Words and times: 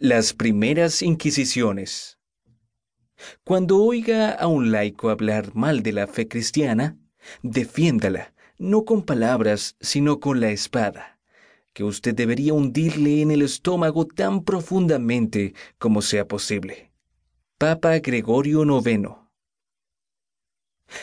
Las 0.00 0.32
primeras 0.32 1.02
Inquisiciones. 1.02 2.18
Cuando 3.44 3.80
oiga 3.80 4.32
a 4.32 4.48
un 4.48 4.72
laico 4.72 5.08
hablar 5.08 5.54
mal 5.54 5.84
de 5.84 5.92
la 5.92 6.08
fe 6.08 6.26
cristiana, 6.26 6.98
defiéndala, 7.44 8.34
no 8.58 8.84
con 8.84 9.04
palabras, 9.04 9.76
sino 9.80 10.18
con 10.18 10.40
la 10.40 10.50
espada, 10.50 11.20
que 11.72 11.84
usted 11.84 12.12
debería 12.12 12.54
hundirle 12.54 13.22
en 13.22 13.30
el 13.30 13.42
estómago 13.42 14.04
tan 14.04 14.42
profundamente 14.42 15.54
como 15.78 16.02
sea 16.02 16.26
posible. 16.26 16.90
Papa 17.56 17.96
Gregorio 18.00 18.64
IX. 18.64 19.10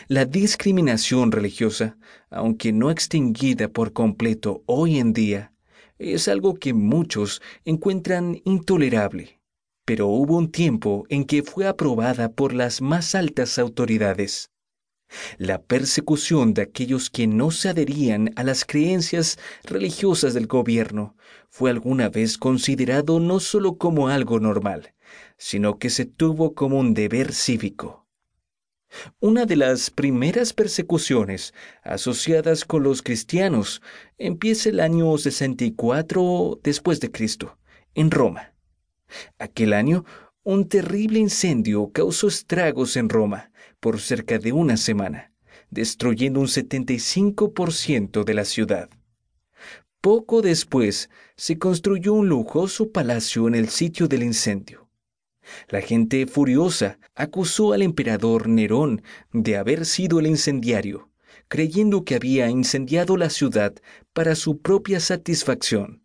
La 0.10 0.26
discriminación 0.26 1.32
religiosa, 1.32 1.98
aunque 2.30 2.74
no 2.74 2.92
extinguida 2.92 3.70
por 3.70 3.94
completo 3.94 4.64
hoy 4.66 5.00
en 5.00 5.14
día, 5.14 5.51
es 6.02 6.28
algo 6.28 6.56
que 6.56 6.74
muchos 6.74 7.42
encuentran 7.64 8.42
intolerable, 8.44 9.40
pero 9.86 10.08
hubo 10.08 10.38
un 10.38 10.52
tiempo 10.52 11.06
en 11.10 11.26
que 11.26 11.44
fue 11.44 11.68
aprobada 11.68 12.32
por 12.32 12.54
las 12.54 12.82
más 12.82 13.14
altas 13.14 13.60
autoridades. 13.60 14.50
La 15.38 15.62
persecución 15.62 16.54
de 16.54 16.64
aquellos 16.64 17.10
que 17.10 17.28
no 17.28 17.52
se 17.52 17.70
adherían 17.70 18.32
a 18.36 18.44
las 18.44 18.66
creencias 18.66 19.38
religiosas 19.64 20.34
del 20.34 20.48
gobierno 20.48 21.16
fue 21.50 21.70
alguna 21.70 22.10
vez 22.10 22.38
considerado 22.38 23.20
no 23.20 23.40
solo 23.40 23.78
como 23.78 24.08
algo 24.08 24.40
normal, 24.40 24.94
sino 25.38 25.78
que 25.78 25.90
se 25.90 26.06
tuvo 26.06 26.54
como 26.54 26.80
un 26.80 26.94
deber 26.94 27.34
cívico. 27.34 28.01
Una 29.20 29.46
de 29.46 29.56
las 29.56 29.90
primeras 29.90 30.54
persecuciones 30.54 31.54
asociadas 31.84 32.66
con 32.66 32.84
los 32.84 33.02
cristianos 33.02 33.82
empieza 34.18 34.70
el 34.70 34.80
año 34.80 35.18
64 35.18 36.60
después 36.64 37.00
de 37.00 37.12
Cristo, 37.12 37.58
en 37.96 38.12
Roma. 38.12 38.54
Aquel 39.40 39.74
año, 39.74 40.06
un 40.44 40.68
terrible 40.68 41.20
incendio 41.20 41.92
causó 41.92 42.28
estragos 42.28 42.98
en 42.98 43.10
Roma 43.10 43.52
por 43.80 44.00
cerca 44.00 44.40
de 44.40 44.52
una 44.52 44.78
semana, 44.78 45.32
destruyendo 45.70 46.40
un 46.40 46.48
75% 46.48 48.24
de 48.24 48.34
la 48.34 48.46
ciudad. 48.46 48.90
Poco 50.02 50.42
después 50.42 51.10
se 51.36 51.60
construyó 51.60 52.14
un 52.14 52.28
lujoso 52.28 52.92
palacio 52.92 53.48
en 53.48 53.56
el 53.56 53.70
sitio 53.70 54.08
del 54.08 54.24
incendio. 54.24 54.81
La 55.70 55.82
gente 55.82 56.28
furiosa 56.28 57.00
acusó 57.16 57.74
al 57.74 57.82
emperador 57.82 58.48
Nerón 58.48 59.04
de 59.32 59.58
haber 59.58 59.86
sido 59.86 60.20
el 60.20 60.28
incendiario, 60.28 61.10
creyendo 61.48 62.04
que 62.04 62.16
había 62.16 62.50
incendiado 62.50 63.18
la 63.18 63.30
ciudad 63.30 63.74
para 64.14 64.36
su 64.36 64.60
propia 64.60 65.00
satisfacción. 65.00 66.04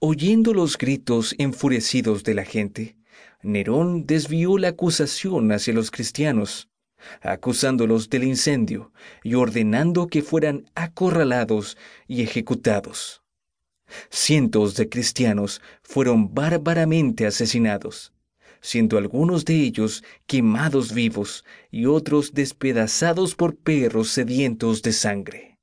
Oyendo 0.00 0.52
los 0.52 0.76
gritos 0.76 1.34
enfurecidos 1.38 2.24
de 2.24 2.34
la 2.34 2.44
gente, 2.44 2.96
Nerón 3.42 4.06
desvió 4.06 4.58
la 4.58 4.68
acusación 4.68 5.52
hacia 5.52 5.74
los 5.74 5.90
cristianos, 5.90 6.68
acusándolos 7.20 8.08
del 8.10 8.24
incendio 8.24 8.92
y 9.22 9.34
ordenando 9.34 10.06
que 10.06 10.22
fueran 10.22 10.70
acorralados 10.74 11.76
y 12.06 12.22
ejecutados. 12.22 13.22
Cientos 14.10 14.74
de 14.74 14.88
cristianos 14.88 15.60
fueron 15.82 16.34
bárbaramente 16.34 17.26
asesinados 17.26 18.12
siendo 18.62 18.96
algunos 18.96 19.44
de 19.44 19.60
ellos 19.60 20.02
quemados 20.26 20.94
vivos 20.94 21.44
y 21.70 21.84
otros 21.84 22.32
despedazados 22.32 23.34
por 23.34 23.56
perros 23.56 24.08
sedientos 24.08 24.80
de 24.80 24.92
sangre. 24.92 25.58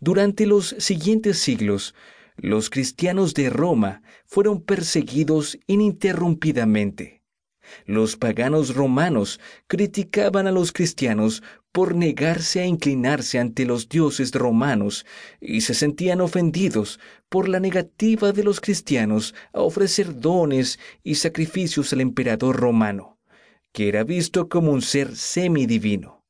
Durante 0.00 0.44
los 0.44 0.74
siguientes 0.78 1.38
siglos, 1.38 1.94
los 2.36 2.68
cristianos 2.68 3.32
de 3.32 3.48
Roma 3.48 4.02
fueron 4.26 4.60
perseguidos 4.62 5.58
ininterrumpidamente. 5.66 7.23
Los 7.86 8.16
paganos 8.16 8.74
romanos 8.74 9.40
criticaban 9.66 10.46
a 10.46 10.52
los 10.52 10.72
cristianos 10.72 11.42
por 11.72 11.94
negarse 11.94 12.60
a 12.60 12.66
inclinarse 12.66 13.38
ante 13.38 13.64
los 13.64 13.88
dioses 13.88 14.30
romanos 14.32 15.04
y 15.40 15.62
se 15.62 15.74
sentían 15.74 16.20
ofendidos 16.20 17.00
por 17.28 17.48
la 17.48 17.58
negativa 17.58 18.32
de 18.32 18.44
los 18.44 18.60
cristianos 18.60 19.34
a 19.52 19.60
ofrecer 19.60 20.20
dones 20.20 20.78
y 21.02 21.16
sacrificios 21.16 21.92
al 21.92 22.00
emperador 22.00 22.56
romano, 22.56 23.18
que 23.72 23.88
era 23.88 24.04
visto 24.04 24.48
como 24.48 24.70
un 24.70 24.82
ser 24.82 25.16
semidivino. 25.16 26.24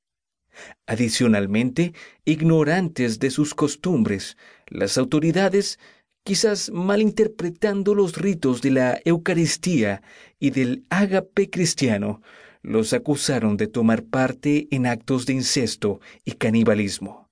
Adicionalmente, 0.86 1.92
ignorantes 2.24 3.18
de 3.18 3.30
sus 3.30 3.54
costumbres, 3.54 4.36
las 4.66 4.96
autoridades, 4.96 5.78
quizás 6.24 6.70
malinterpretando 6.70 7.94
los 7.94 8.16
ritos 8.16 8.62
de 8.62 8.70
la 8.70 9.00
Eucaristía 9.04 10.02
y 10.40 10.50
del 10.50 10.84
ágape 10.88 11.50
cristiano, 11.50 12.22
los 12.62 12.94
acusaron 12.94 13.58
de 13.58 13.66
tomar 13.66 14.04
parte 14.04 14.66
en 14.70 14.86
actos 14.86 15.26
de 15.26 15.34
incesto 15.34 16.00
y 16.24 16.32
canibalismo. 16.32 17.30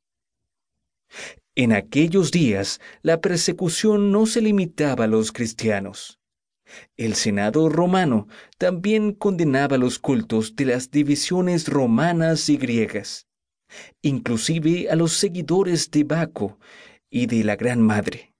En 1.54 1.72
aquellos 1.72 2.30
días 2.30 2.80
la 3.00 3.20
persecución 3.20 4.12
no 4.12 4.26
se 4.26 4.42
limitaba 4.42 5.04
a 5.04 5.08
los 5.08 5.32
cristianos. 5.32 6.18
El 6.96 7.14
Senado 7.14 7.68
romano 7.70 8.28
también 8.58 9.12
condenaba 9.12 9.78
los 9.78 9.98
cultos 9.98 10.54
de 10.54 10.66
las 10.66 10.90
divisiones 10.90 11.68
romanas 11.68 12.48
y 12.48 12.56
griegas, 12.58 13.26
inclusive 14.02 14.90
a 14.90 14.96
los 14.96 15.12
seguidores 15.14 15.90
de 15.90 16.04
Baco 16.04 16.58
y 17.10 17.26
de 17.26 17.44
la 17.44 17.56
Gran 17.56 17.80
Madre. 17.80 18.31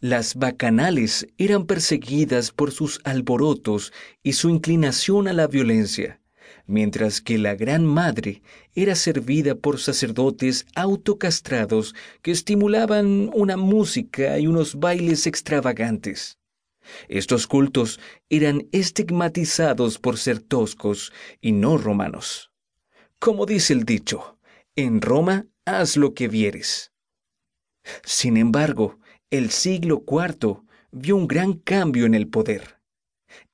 Las 0.00 0.36
bacanales 0.36 1.26
eran 1.38 1.66
perseguidas 1.66 2.52
por 2.52 2.70
sus 2.70 3.00
alborotos 3.02 3.92
y 4.22 4.34
su 4.34 4.48
inclinación 4.48 5.26
a 5.26 5.32
la 5.32 5.48
violencia, 5.48 6.20
mientras 6.66 7.20
que 7.20 7.36
la 7.36 7.56
Gran 7.56 7.84
Madre 7.84 8.42
era 8.76 8.94
servida 8.94 9.56
por 9.56 9.80
sacerdotes 9.80 10.66
autocastrados 10.76 11.96
que 12.22 12.30
estimulaban 12.30 13.28
una 13.34 13.56
música 13.56 14.38
y 14.38 14.46
unos 14.46 14.76
bailes 14.76 15.26
extravagantes. 15.26 16.38
Estos 17.08 17.48
cultos 17.48 17.98
eran 18.30 18.68
estigmatizados 18.70 19.98
por 19.98 20.16
ser 20.16 20.38
toscos 20.38 21.12
y 21.40 21.50
no 21.50 21.76
romanos. 21.76 22.52
Como 23.18 23.46
dice 23.46 23.72
el 23.72 23.82
dicho, 23.82 24.38
en 24.76 25.00
Roma 25.00 25.46
haz 25.64 25.96
lo 25.96 26.14
que 26.14 26.28
vieres. 26.28 26.92
Sin 28.04 28.36
embargo, 28.36 29.00
el 29.30 29.50
siglo 29.50 30.04
IV 30.08 30.62
vio 30.90 31.14
un 31.14 31.28
gran 31.28 31.52
cambio 31.52 32.06
en 32.06 32.14
el 32.14 32.28
poder. 32.28 32.80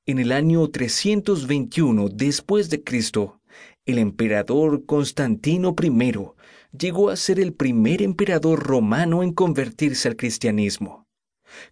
En 0.05 0.19
el 0.19 0.31
año 0.31 0.69
321 0.69 2.07
después 2.07 2.69
de 2.69 2.81
Cristo, 2.81 3.41
el 3.85 3.97
emperador 3.97 4.85
Constantino 4.85 5.75
I 5.81 6.13
llegó 6.77 7.09
a 7.09 7.17
ser 7.17 7.41
el 7.41 7.53
primer 7.53 8.01
emperador 8.01 8.63
romano 8.63 9.21
en 9.21 9.33
convertirse 9.33 10.07
al 10.07 10.15
cristianismo. 10.15 11.07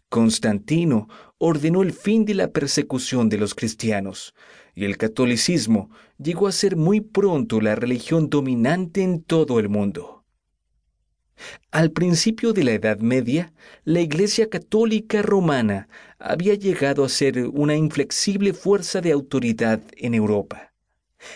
Constantino 0.09 1.07
ordenó 1.37 1.81
el 1.81 1.93
fin 1.93 2.25
de 2.25 2.33
la 2.33 2.51
persecución 2.51 3.29
de 3.29 3.37
los 3.37 3.55
cristianos, 3.55 4.33
y 4.75 4.83
el 4.83 4.97
catolicismo 4.97 5.89
llegó 6.17 6.47
a 6.47 6.51
ser 6.51 6.75
muy 6.75 6.99
pronto 6.99 7.61
la 7.61 7.75
religión 7.75 8.29
dominante 8.29 9.01
en 9.01 9.23
todo 9.23 9.59
el 9.59 9.69
mundo. 9.69 10.22
Al 11.73 11.89
principio 11.89 12.53
de 12.53 12.63
la 12.63 12.73
Edad 12.73 12.99
Media, 12.99 13.51
la 13.83 13.99
Iglesia 13.99 14.47
Católica 14.47 15.23
Romana 15.23 15.87
había 16.19 16.53
llegado 16.53 17.03
a 17.03 17.09
ser 17.09 17.47
una 17.47 17.75
inflexible 17.75 18.53
fuerza 18.53 19.01
de 19.01 19.11
autoridad 19.11 19.81
en 19.97 20.13
Europa. 20.13 20.71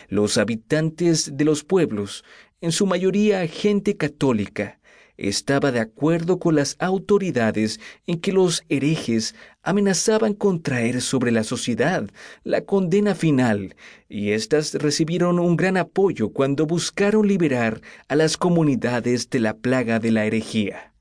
Los 0.10 0.38
habitantes 0.38 1.36
de 1.38 1.44
los 1.44 1.64
pueblos, 1.64 2.24
en 2.62 2.72
su 2.72 2.86
mayoría 2.86 3.48
gente 3.48 3.98
católica, 3.98 4.80
estaba 5.18 5.72
de 5.72 5.80
acuerdo 5.80 6.40
con 6.40 6.56
las 6.56 6.76
autoridades 6.80 7.80
en 8.06 8.20
que 8.20 8.32
los 8.32 8.64
herejes 8.70 9.36
amenazaban 9.64 10.34
con 10.34 10.62
traer 10.62 11.02
sobre 11.02 11.32
la 11.32 11.44
sociedad 11.44 12.10
la 12.44 12.62
condena 12.62 13.16
final, 13.16 13.76
y 14.08 14.32
éstas 14.32 14.76
recibieron 14.76 15.40
un 15.40 15.58
gran 15.58 15.76
apoyo 15.76 16.30
cuando 16.30 16.66
buscaron 16.66 17.28
liberar 17.28 17.82
a 18.08 18.16
las 18.16 18.38
comunidades 18.38 19.30
de 19.30 19.40
la 19.40 19.58
plaga 19.58 20.00
de 20.00 20.12
la 20.12 20.26
herejía. 20.26 20.94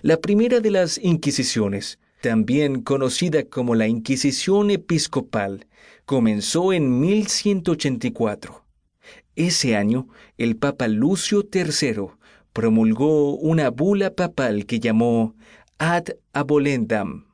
La 0.00 0.16
primera 0.18 0.60
de 0.60 0.70
las 0.70 0.98
Inquisiciones, 0.98 1.98
también 2.20 2.82
conocida 2.82 3.44
como 3.44 3.74
la 3.74 3.88
Inquisición 3.88 4.70
Episcopal, 4.70 5.66
comenzó 6.04 6.72
en 6.72 7.00
1184. 7.00 8.64
Ese 9.34 9.76
año, 9.76 10.08
el 10.36 10.56
Papa 10.56 10.88
Lucio 10.88 11.48
III 11.52 12.12
promulgó 12.52 13.34
una 13.34 13.70
bula 13.70 14.14
papal 14.14 14.66
que 14.66 14.80
llamó 14.80 15.34
ad 15.78 16.04
abolendam. 16.32 17.26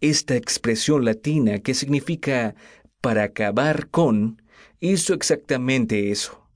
Esta 0.00 0.36
expresión 0.36 1.04
latina 1.04 1.58
que 1.58 1.74
significa 1.74 2.54
para 3.00 3.24
acabar 3.24 3.88
con, 3.88 4.42
hizo 4.80 5.14
exactamente 5.14 6.10
eso. 6.10 6.46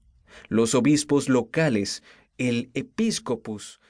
Los 0.49 0.75
obispos 0.75 1.29
locales, 1.29 2.03
el 2.39 2.71
episcopus, 2.75 3.81